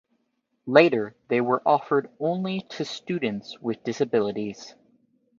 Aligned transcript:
Later, 0.65 1.15
they 1.27 1.41
were 1.41 1.61
offered 1.63 2.09
only 2.19 2.61
to 2.69 2.85
students 2.85 3.59
with 3.61 3.83
disabilities. 3.83 4.73